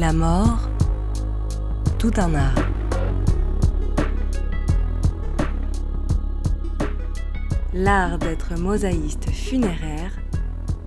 [0.00, 0.68] La mort,
[2.00, 2.54] tout un art.
[7.72, 10.10] L'art d'être mosaïste funéraire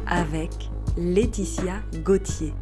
[0.05, 0.51] avec
[0.97, 2.53] Laetitia Gauthier.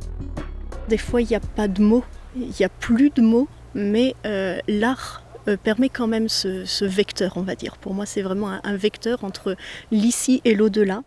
[0.87, 2.03] Des fois, il n'y a pas de mots,
[2.35, 7.37] il n'y a plus de mots, mais euh, l'art euh, permet quand même ce, vecteur,
[7.37, 7.77] on va dire.
[7.77, 9.55] Pour moi, c'est vraiment un, un vecteur entre
[9.89, 11.01] l'ici et l'au-delà.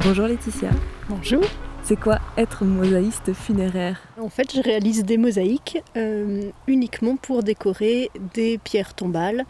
[0.00, 0.70] Bonjour Laetitia.
[1.10, 1.42] Bonjour.
[1.88, 8.10] C'est quoi être mosaïste funéraire En fait, je réalise des mosaïques euh, uniquement pour décorer
[8.34, 9.44] des pierres tombales,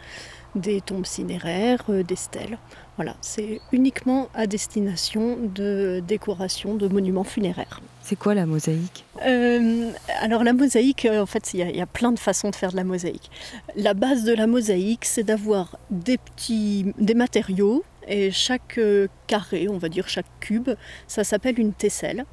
[0.53, 2.59] des tombes cinéraires, euh, des stèles.
[2.95, 7.81] Voilà, c'est uniquement à destination de décoration de monuments funéraires.
[8.03, 9.89] C'est quoi la mosaïque euh,
[10.21, 12.83] Alors la mosaïque, en fait, il y, a plein de façons de faire de la
[12.83, 13.31] mosaïque.
[13.75, 19.67] La base de la mosaïque, c'est d'avoir des petits, des matériaux et chaque euh, carré,
[19.69, 20.69] on va dire chaque cube,
[21.07, 22.25] ça s'appelle une tesselle.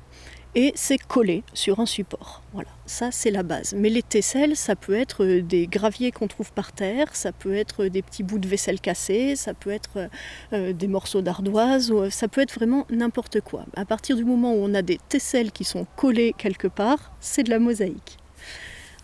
[0.57, 2.43] Et c'est collé sur un support.
[2.53, 3.75] Voilà, ça c'est la base.
[3.77, 7.55] Mais les tesselles, ça peut être euh, des graviers qu'on trouve par terre, ça peut
[7.55, 10.09] être des petits bouts de vaisselle cassés, ça peut être
[10.53, 13.65] euh, des morceaux d'ardoise, ça peut être vraiment n'importe quoi.
[13.75, 17.43] À partir du moment où on a des tesselles qui sont collées quelque part, c'est
[17.43, 18.19] de la mosaïque.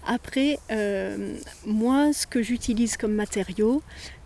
[0.07, 0.59] Après,
[1.67, 3.83] moi, ce que j'utilise comme matériau,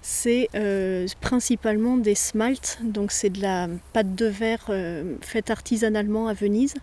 [0.07, 6.29] c'est euh, principalement des smalts, donc c'est de la pâte de verre euh, faite artisanalement
[6.29, 6.75] à Venise.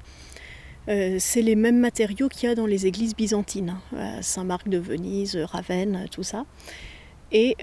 [0.90, 4.80] Euh, c'est les mêmes matériaux qu'il y a dans les églises byzantines, hein, Saint-Marc de
[4.80, 6.46] Venise, Ravenne, tout ça.
[7.32, 7.56] Et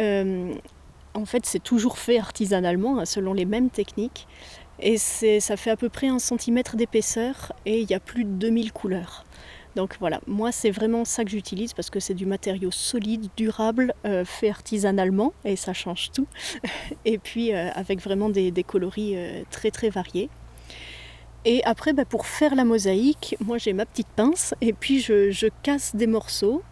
[1.15, 4.29] en fait, c'est toujours fait artisanalement, hein, selon les mêmes techniques.
[4.79, 8.31] Et ça fait à peu près un centimètre d'épaisseur et il y a plus de
[8.31, 9.25] 2000 couleurs.
[9.79, 13.95] Donc voilà, moi c'est vraiment ça que j'utilise parce que c'est du matériau solide, durable,
[14.07, 16.27] euh, fait artisanalement et ça change tout.
[17.05, 20.31] et puis euh, avec vraiment des, coloris euh, très très variés.
[21.45, 25.49] Et après, bah, pour faire la mosaïque, moi j'ai ma petite pince et puis je,
[25.63, 26.65] casse des morceaux.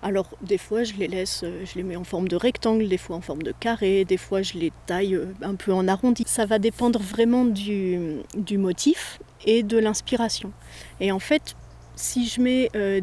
[0.00, 3.16] Alors des fois je les laisse, je les mets en forme de rectangle, des fois
[3.16, 6.22] en forme de carré, des fois je les taille un peu en arrondi.
[6.28, 10.52] Ça va dépendre vraiment du, du motif et de l'inspiration.
[11.00, 11.56] Et en fait,
[11.94, 13.00] si je mets euh,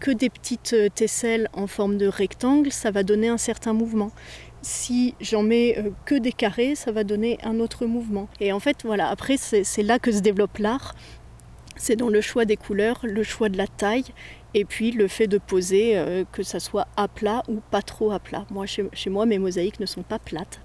[0.00, 4.12] que des petites euh, tesselles en forme de rectangle, ça va donner un certain mouvement.
[4.62, 8.28] Si j'en mets euh, que des carrés, ça va donner un autre mouvement.
[8.40, 10.94] Et en fait, voilà, après, c'est là que se développe l'art.
[11.76, 14.04] C'est dans le choix des couleurs, le choix de la taille
[14.54, 18.12] et puis le fait de poser, euh, que ça soit à plat ou pas trop
[18.12, 18.44] à plat.
[18.50, 20.60] Moi, chez, moi, mes mosaïques ne sont pas plates.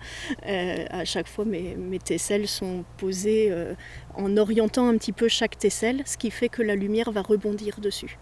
[0.46, 3.74] Euh, à chaque fois, mes, tesselles sont posées euh,
[4.16, 7.80] en orientant un petit peu chaque tesselle, ce qui fait que la lumière va rebondir
[7.80, 8.18] dessus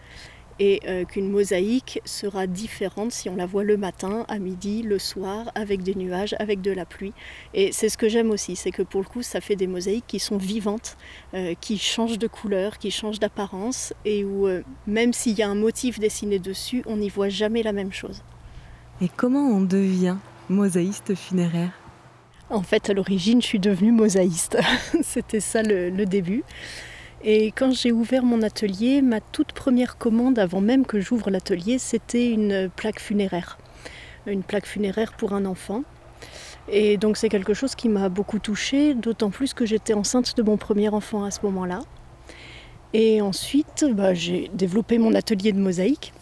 [0.59, 4.99] et euh, qu'une mosaïque sera différente si on la voit le matin, à midi, le
[4.99, 7.13] soir, avec des nuages, avec de la pluie.
[7.53, 10.05] Et c'est ce que j'aime aussi, c'est que pour le coup, ça fait des mosaïques
[10.07, 10.97] qui sont vivantes,
[11.33, 15.49] euh, qui changent de couleur, qui changent d'apparence, et où euh, même s'il y a
[15.49, 18.23] un motif dessiné dessus, on n'y voit jamais la même chose.
[19.01, 20.15] Et comment on devient
[20.49, 21.71] mosaïste funéraire?
[22.49, 24.57] En fait, à l'origine, je suis devenue mosaïste.
[25.01, 26.43] C'était ça le début.
[27.23, 31.79] Et quand j'ai ouvert mon atelier, ma toute première commande, avant même que j'ouvre l'atelier,
[31.79, 33.57] c'était une plaque funéraire.
[34.27, 35.83] Une plaque funéraire pour un enfant.
[36.67, 40.43] Et donc c'est quelque chose qui m'a beaucoup touchée, d'autant plus que j'étais enceinte de
[40.43, 41.81] mon premier enfant à ce moment-là.
[42.93, 46.13] Et ensuite, bah, j'ai développé mon atelier de mosaïque.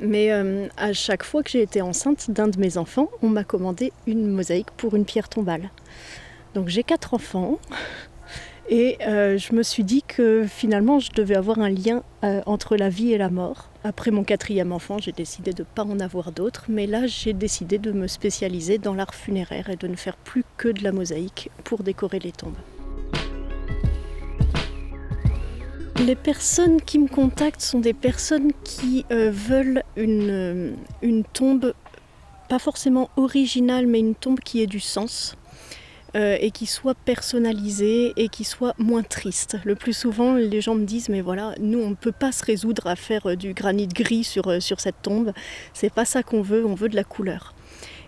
[0.00, 3.44] Mais euh, à chaque fois que j'ai été enceinte d'un de mes enfants, on m'a
[3.44, 5.70] commandé une mosaïque pour une pierre tombale.
[6.54, 7.58] Donc j'ai quatre enfants.
[8.68, 12.76] Et euh, je me suis dit que finalement, je devais avoir un lien euh, entre
[12.76, 13.68] la vie et la mort.
[13.84, 17.34] Après mon quatrième enfant, j'ai décidé de ne pas en avoir d'autres, mais là, j'ai
[17.34, 20.92] décidé de me spécialiser dans l'art funéraire et de ne faire plus que de la
[20.92, 22.56] mosaïque pour décorer les tombes.
[26.06, 31.74] Les personnes qui me contactent sont des personnes qui euh, veulent une, une tombe,
[32.48, 35.36] pas forcément originale, mais une tombe qui ait du sens
[36.16, 39.56] euh, et qui soit personnalisé et qui soit moins triste.
[39.64, 42.44] Le plus souvent, les gens me disent mais voilà, nous on ne peut pas se
[42.44, 45.32] résoudre à faire euh, du granit gris sur, euh, sur cette tombe.
[45.72, 47.52] C'est pas ça qu'on veut, on veut de la couleur.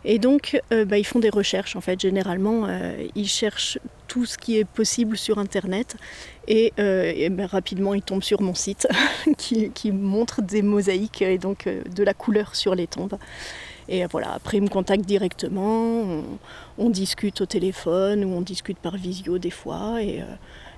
[0.04, 1.74] Et donc, bah, ils font des recherches.
[1.74, 2.68] En fait, généralement,
[3.16, 5.96] ils cherchent tout ce qui est possible sur Internet.
[6.46, 6.72] Et,
[7.28, 8.86] bah, rapidement, ils tombent sur mon site
[9.36, 13.18] qui, qui, montre des mosaïques et donc de la couleur sur les tombes.
[13.88, 16.22] Et voilà, après, ils me contactent directement,
[16.78, 20.02] on, discute au téléphone ou on discute par visio des fois.
[20.02, 20.22] Et,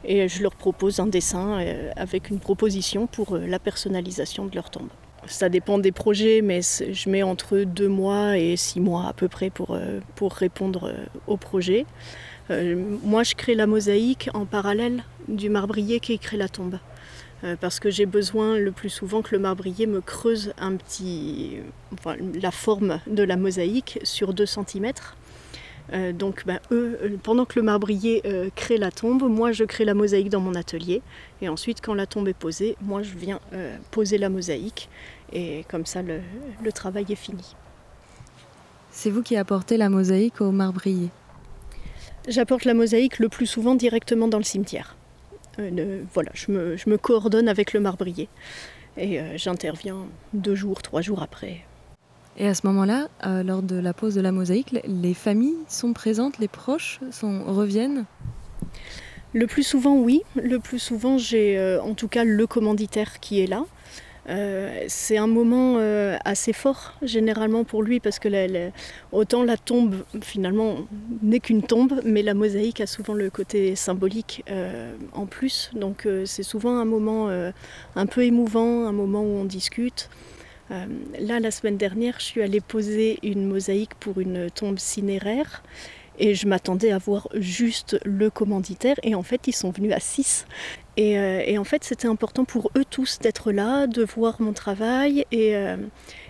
[0.08, 4.54] euh, je leur propose un dessin euh, avec une proposition pour euh, la personnalisation de
[4.54, 4.88] leur tombe.
[5.26, 9.28] Ça dépend des projets, mais je mets entre deux mois et six mois à peu
[9.28, 9.76] près pour,
[10.14, 10.94] pour répondre
[11.26, 11.84] au projet.
[12.48, 16.78] moi, je crée la mosaïque en parallèle du marbrier qui crée la tombe.
[17.60, 21.58] Parce que j'ai besoin le plus souvent que le marbrier me creuse un petit,
[22.40, 24.92] la forme de la mosaïque sur 2 cm.
[26.14, 28.22] donc ben, eux, pendant que le marbrier
[28.56, 31.00] crée la tombe, moi je crée la mosaïque dans mon atelier.
[31.40, 33.40] Et ensuite, quand la tombe est posée, moi je viens
[33.90, 34.88] poser la mosaïque.
[35.32, 37.54] Et comme ça, le travail est fini.
[38.90, 41.10] C'est vous qui apportez la mosaïque au marbrier?
[42.26, 44.96] J'apporte la mosaïque le plus souvent directement dans le cimetière.
[45.58, 48.28] Euh, voilà, je me, coordonne avec le marbrier
[48.96, 51.64] et euh, j'interviens deux jours, trois jours après.
[52.36, 55.92] Et à ce moment-là, euh, lors de la pose de la mosaïque, les familles sont
[55.92, 58.04] présentes, les proches sont, reviennent?
[59.34, 60.22] Le plus souvent, oui.
[60.36, 63.64] Le plus souvent, j'ai en tout cas le commanditaire qui est là.
[64.28, 68.28] Euh, c'est un moment euh, assez fort généralement pour lui parce que
[69.10, 70.76] autant la tombe finalement
[71.22, 75.70] n'est qu'une tombe, mais la mosaïque a souvent le côté symbolique euh, en plus.
[75.74, 80.10] Donc c'est souvent un moment un peu émouvant, un moment où on discute.
[80.70, 85.62] là, la semaine dernière, je suis allée poser une mosaïque pour une tombe cinéraire
[86.18, 90.00] et je m'attendais à voir juste le commanditaire et en fait ils sont venus à
[90.00, 90.46] 6
[90.98, 95.24] euh, et, en fait c'était important pour eux tous d'être là, de voir mon travail
[95.30, 95.76] et, euh,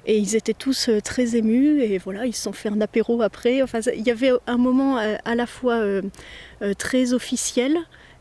[0.07, 3.23] et, ils étaient tous euh, très émus et voilà ils se sont fait un apéro
[3.23, 3.63] après.
[3.63, 5.81] Enfin il y avait un moment à la fois
[6.77, 7.79] très officiel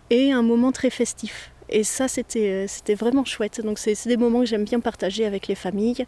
[0.09, 1.51] et un moment très festif.
[1.69, 3.61] Et ça, c'était, vraiment chouette.
[3.61, 6.05] Donc, c'est, des moments que j'aime bien partager avec les familles.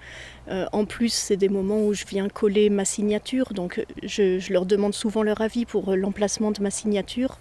[0.49, 3.53] en plus, c'est des moments où je viens coller ma signature.
[3.53, 7.37] Donc, je leur demande souvent leur avis pour l'emplacement de ma signature.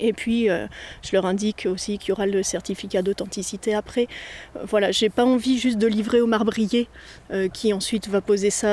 [0.00, 0.66] Et puis, euh,
[1.02, 4.08] je leur indique aussi qu'il y aura le certificat d'authenticité après.
[4.56, 6.88] Euh, voilà, j'ai pas envie juste de livrer au marbrier
[7.30, 8.64] euh, qui ensuite va poser ça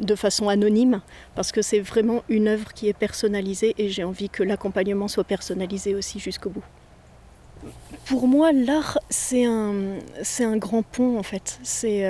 [0.00, 1.00] de façon anonyme,
[1.34, 5.24] parce que c'est vraiment une œuvre qui est personnalisée et j'ai envie que l'accompagnement soit
[5.24, 6.64] personnalisé aussi jusqu'au bout.
[8.06, 9.74] Pour moi, l'art, c'est un,
[10.22, 11.58] c'est un grand pont en fait.
[11.62, 12.04] C'est,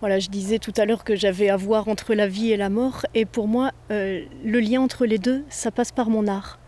[0.00, 2.68] voilà, je disais tout à l'heure que j'avais à voir entre la vie et la
[2.68, 6.58] mort, et pour moi, le lien entre les deux, ça passe par mon art.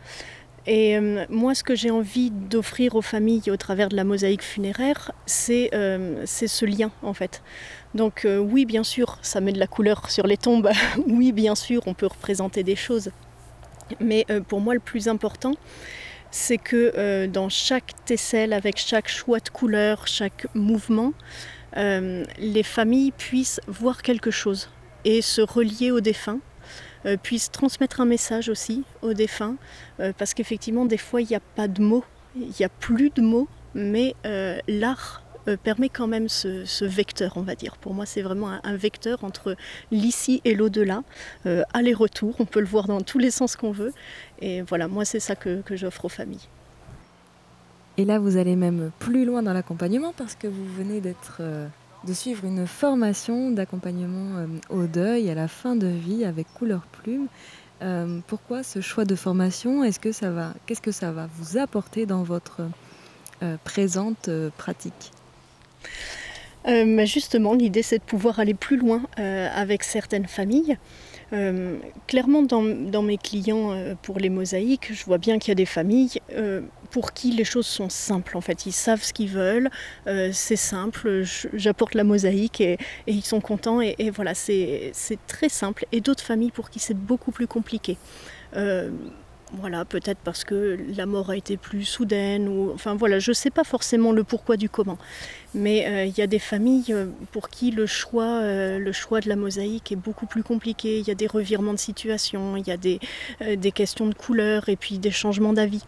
[0.67, 4.43] Et euh, moi, ce que j'ai envie d'offrir aux familles au travers de la mosaïque
[4.43, 7.43] funéraire, c'est euh, ce lien, en fait.
[7.94, 10.71] Donc euh, oui, bien sûr, ça met de la couleur sur les tombes.
[11.09, 13.11] oui, bien sûr, on peut représenter des choses.
[13.99, 15.55] Mais pour moi, le plus important,
[16.31, 21.12] c'est que dans chaque tesselle, avec chaque choix de couleur, chaque mouvement,
[21.77, 24.69] les familles puissent voir quelque chose
[25.05, 26.41] et se relier aux défunts
[27.06, 29.56] euh, puisse transmettre un message aussi aux défunts,
[30.00, 32.05] euh, parce qu'effectivement, des fois, il n'y a pas de mots,
[32.37, 35.23] il n'y a plus de mots, mais euh, l'art
[35.63, 37.77] permet quand même ce, vecteur, on va dire.
[37.79, 39.57] Pour moi, c'est vraiment un, vecteur entre
[39.91, 41.03] l'ici et l'au-delà,
[41.73, 43.93] aller-retour, on peut le voir dans tous les sens qu'on veut.
[44.41, 46.49] Et voilà, moi, c'est ça que, j'offre aux familles.
[47.97, 51.43] Et là, vous allez même plus loin dans l'accompagnement parce que vous venez d'être
[52.05, 56.83] de suivre une formation d'accompagnement euh, au deuil à la fin de vie avec couleur
[57.03, 57.27] plume.
[57.83, 59.85] Euh, pourquoi ce choix de formation?
[59.85, 62.63] Est-ce que ça va Qu'est-ce que ça va vous apporter dans votre
[63.43, 65.13] euh, présente pratique?
[67.05, 70.77] Justement, l'idée c'est de pouvoir aller plus loin avec certaines familles.
[72.06, 76.21] clairement, dans, mes clients pour les mosaïques, je vois bien qu'il y a des familles
[76.90, 78.66] pour qui les choses sont simples en fait.
[78.66, 79.71] Ils savent ce qu'ils veulent,
[80.07, 81.23] euh, c'est simple,
[81.55, 84.93] j'apporte la mosaïque et, ils sont contents et, voilà, c'est
[85.26, 85.87] très simple.
[85.93, 87.97] Et d'autres familles pour qui c'est beaucoup plus compliqué.
[88.57, 88.90] Euh,
[89.54, 93.35] voilà, peut-être parce que la mort a été plus soudaine, ou enfin voilà, je ne
[93.35, 94.99] sais pas forcément le pourquoi du comment.
[95.54, 96.95] Mais euh, il y a des familles
[97.33, 100.99] pour qui le choix, le choix de la mosaïque est beaucoup plus compliqué.
[100.99, 103.00] Il y a des revirements de situation, il y a des,
[103.57, 105.83] des questions de couleur et puis des changements d'avis.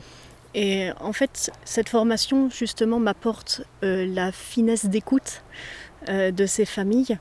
[0.55, 5.43] Et en fait, cette formation, justement, m'apporte euh, la finesse d'écoute
[6.09, 7.19] euh, de ces familles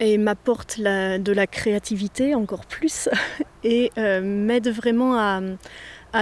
[0.00, 3.08] et m'apporte de la créativité encore plus
[3.66, 5.40] et euh, m'aide vraiment à,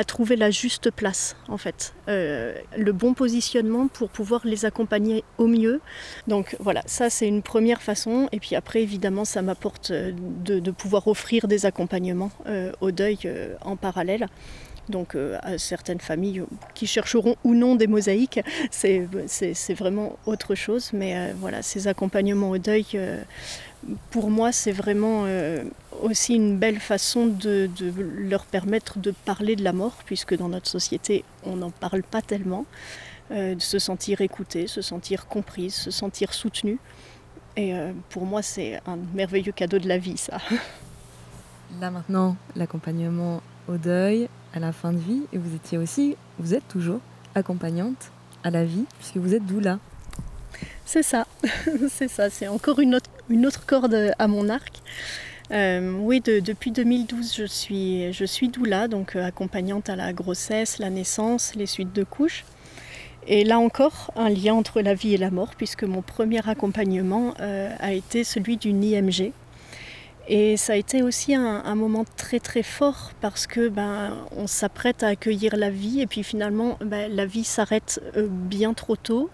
[0.08, 5.80] trouver la juste place, en fait, le bon positionnement pour pouvoir les accompagner au mieux.
[6.26, 8.28] Donc voilà, ça c'est une première façon.
[8.32, 12.32] Et puis après, évidemment, ça m'apporte de, de, pouvoir offrir des accompagnements
[12.80, 13.18] au deuil
[13.60, 14.26] en parallèle.
[14.88, 19.06] Donc euh, à certaines familles qui chercheront ou non des mosaïques, c'est
[19.74, 20.90] vraiment autre chose.
[20.92, 23.22] Mais euh, voilà, ces accompagnements au deuil, euh,
[24.10, 25.26] pour moi, c'est vraiment
[26.02, 27.68] aussi une belle façon de,
[28.16, 32.22] leur permettre de parler de la mort, puisque dans notre société, on n'en parle pas
[32.22, 32.64] tellement.
[33.30, 36.78] de se sentir écouté, se sentir comprise, se sentir soutenu.
[37.56, 37.74] Et
[38.08, 40.38] pour moi, c'est un merveilleux cadeau de la vie, ça.
[41.80, 46.54] Là maintenant, l'accompagnement au deuil, à la fin de vie, et vous étiez aussi, vous
[46.54, 47.00] êtes toujours
[47.34, 48.10] accompagnante
[48.42, 49.78] à la vie, puisque vous êtes doula.
[50.84, 51.26] C'est ça,
[51.88, 54.80] c'est ça, c'est encore une autre, corde à mon arc.
[55.50, 60.78] Euh, oui, depuis 2012, je suis, je suis doula, donc euh, accompagnante à la grossesse,
[60.78, 62.44] la naissance, les suites de couches.
[63.26, 67.34] Et là encore, un lien entre la vie et la mort, puisque mon premier accompagnement
[67.40, 69.32] euh, a été celui d'une IMG.
[70.26, 75.02] Et ça a été aussi un, moment très très fort parce que ben, on s'apprête
[75.02, 79.28] à accueillir la vie et puis finalement ben, la vie s'arrête bien trop tôt.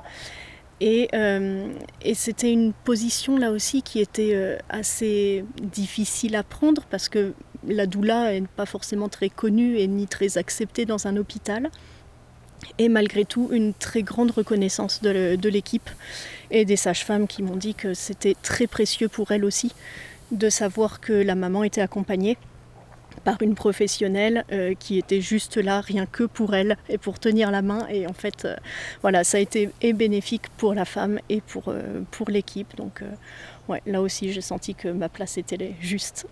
[0.83, 7.11] Euh, et, c'était une position là aussi qui était euh, assez difficile à prendre parce
[7.11, 7.35] que
[7.69, 11.71] la doula n'est pas forcément très connue et ni très acceptée dans un hôpital.
[12.79, 15.89] Et malgré tout, une très grande reconnaissance de l'équipe
[16.51, 19.73] et des sages-femmes qui m'ont dit que c'était très précieux pour elles aussi
[20.31, 22.37] de savoir que la maman était accompagnée
[23.25, 27.51] par une professionnelle euh, qui était juste là rien que pour elle et pour tenir
[27.51, 27.87] la main.
[27.89, 28.57] Et en fait euh,
[29.03, 32.77] voilà ça a été bénéfique pour la femme et pour, euh, pour l'équipe.
[32.77, 33.03] Donc
[33.69, 36.27] ouais là aussi j'ai senti que ma place était juste.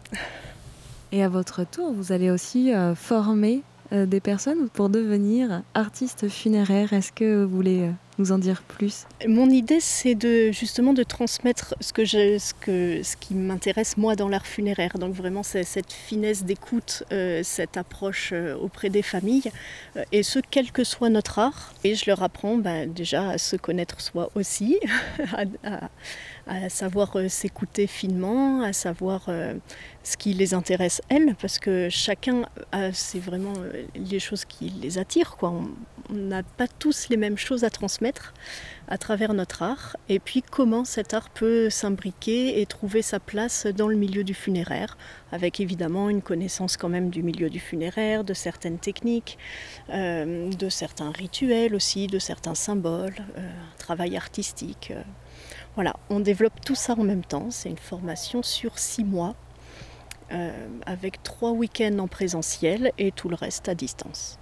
[1.12, 6.93] Et à votre tour vous allez aussi former des personnes pour devenir artiste funéraire.
[6.93, 9.07] Est-ce que vous voulez en dire plus?
[9.27, 14.17] Mon idée, c'est de justement de transmettre ce, que ce, que, ce qui m'intéresse moi
[14.17, 14.99] dans l'art funéraire.
[14.99, 19.51] Donc vraiment, c'est cette finesse d'écoute, euh, cette approche euh, auprès des familles,
[19.97, 21.73] euh, et ce, quel que soit notre art.
[21.85, 24.79] Et je leur apprends ben, déjà à se connaître soi aussi,
[26.47, 29.29] à, savoir s'écouter finement, à savoir
[30.03, 32.47] ce qui les intéresse elles, parce que chacun
[32.95, 33.53] c'est vraiment
[33.95, 35.37] les choses qui les attirent.
[35.37, 35.51] Quoi.
[35.51, 35.69] On
[36.11, 38.33] n'a pas tous les mêmes choses à transmettre
[38.88, 43.67] à travers notre art, et puis comment cet art peut s'imbriquer et trouver sa place
[43.67, 44.97] dans le milieu du funéraire,
[45.31, 49.37] avec évidemment une connaissance quand même du milieu du funéraire, de certaines techniques,
[49.91, 54.93] euh, de certains rituels aussi, de certains symboles, euh, travail artistique.
[54.97, 55.03] Euh.
[55.75, 59.35] Voilà, on développe tout ça en même temps, c'est une formation sur six mois.
[60.85, 64.38] avec trois week-ends en présentiel et tout le reste à distance.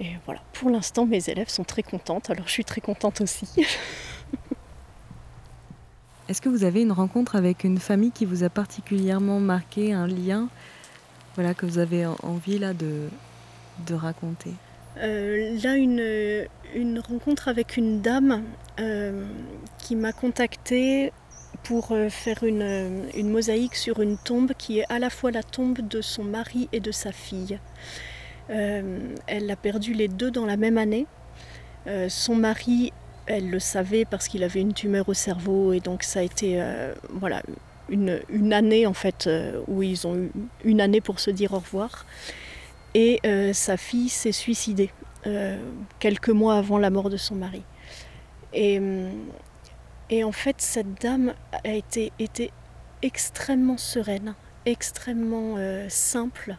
[0.00, 3.46] Et voilà, pour l'instant, mes élèves sont très contentes, alors je suis très contente aussi.
[6.28, 10.06] Est-ce que vous avez une rencontre avec une famille qui vous a particulièrement marqué, un
[10.06, 10.48] lien
[11.34, 13.08] voilà, que vous avez envie là, de,
[13.86, 14.52] de raconter?
[14.98, 18.44] Euh, Là, une, une, rencontre avec une dame
[18.80, 19.26] euh,
[19.78, 21.12] qui m'a contactée
[21.64, 25.42] pour euh, faire une, une mosaïque sur une tombe qui est à la fois la
[25.42, 27.58] tombe de son mari et de sa fille.
[28.50, 31.06] Euh, elle a perdu les deux dans la même année.
[31.86, 32.92] Euh, son mari,
[33.26, 36.60] elle le savait parce qu'il avait une tumeur au cerveau et donc ça a été
[36.60, 37.42] euh, voilà,
[37.88, 39.28] une, année en fait
[39.66, 40.30] où ils ont eu
[40.64, 42.06] une année pour se dire au revoir.
[42.94, 43.20] Et
[43.52, 44.90] sa fille s'est suicidée
[45.98, 47.62] quelques mois avant la mort de son mari.
[48.52, 48.80] Et,
[50.10, 51.34] et en fait, cette dame
[51.64, 52.12] a été
[53.02, 54.34] extrêmement sereine,
[54.64, 55.56] extrêmement
[55.88, 56.56] simple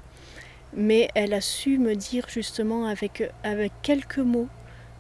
[0.76, 3.32] mais elle a su me dire justement avec,
[3.82, 4.50] quelques mots,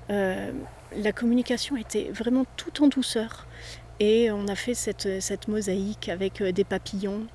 [0.09, 0.51] euh,
[0.95, 3.47] la communication était vraiment tout en douceur.
[3.99, 7.27] Et on a fait cette, cette mosaïque avec euh, des papillons.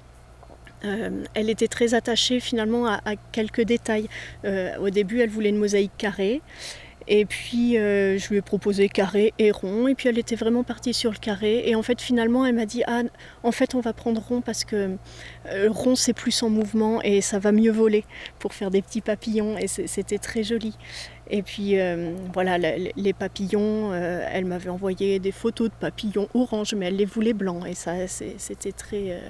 [0.85, 3.01] Euh, elle était très attachée finalement à,
[3.33, 4.09] quelques détails.
[4.45, 6.41] au début, elle voulait une mosaïque carrée.
[7.13, 9.89] Et puis euh, je lui ai proposé carré et rond.
[9.89, 11.69] Et puis elle était vraiment partie sur le carré.
[11.69, 13.03] Et en fait finalement elle m'a dit ah
[13.43, 14.97] en fait on va prendre rond parce que
[15.47, 18.05] euh, rond c'est plus en mouvement et ça va mieux voler
[18.39, 19.59] pour faire des petits papillons.
[19.59, 20.77] Et c'était très joli.
[21.29, 26.87] Et puis euh, voilà les papillons, elle m'avait envoyé des photos de papillons orange mais
[26.87, 27.67] elle les voulait blancs.
[27.67, 29.21] Et ça c'était très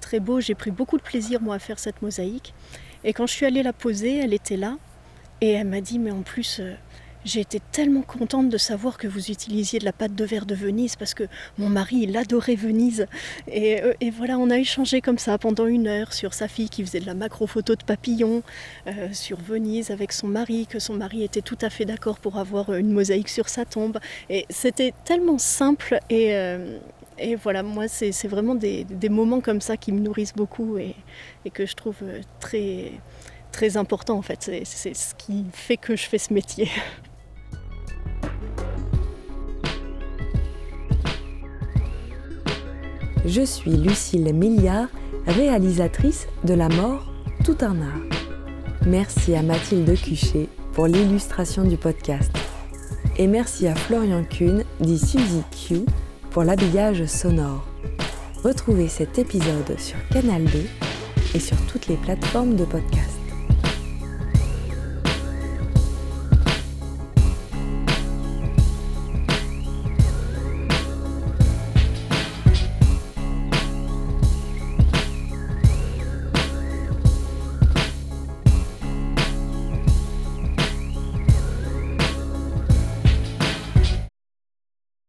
[0.00, 0.40] très beau.
[0.40, 2.54] J'ai pris beaucoup de plaisir moi à faire cette mosaïque.
[3.04, 4.78] Et quand je suis allée la poser, elle était là.
[5.42, 6.62] Et elle m'a dit mais en plus
[7.28, 10.54] j'ai été tellement contente de savoir que vous utilisiez de la pâte de verre de
[10.54, 11.24] Venise parce que
[11.58, 13.06] mon mari, il adorait Venise.
[13.46, 16.82] Et, euh, voilà, on a échangé comme ça pendant une heure sur sa fille qui
[16.82, 18.42] faisait de la macro-photo de papillons,
[18.86, 22.38] euh, sur Venise avec son mari, que son mari était tout à fait d'accord pour
[22.38, 23.98] avoir une mosaïque sur sa tombe.
[24.30, 26.78] Et c'était tellement simple et, euh,
[27.42, 30.94] voilà, moi, c'est vraiment des, moments comme ça qui me nourrissent beaucoup et,
[31.44, 31.96] et que je trouve
[32.40, 32.92] très
[33.50, 34.50] très important en fait.
[34.64, 36.70] C'est ce qui fait que je fais ce métier.
[43.28, 44.88] Je suis Lucille Milliard,
[45.26, 47.12] réalisatrice de La mort,
[47.44, 48.00] tout un art.
[48.86, 52.32] Merci à Mathilde Cuchet pour l'illustration du podcast.
[53.18, 55.80] Et merci à Florian Kuhn, dit Suzy Q,
[56.30, 57.66] pour l'habillage sonore.
[58.42, 60.64] Retrouvez cet épisode sur Canal 2
[61.34, 63.17] et sur toutes les plateformes de podcast.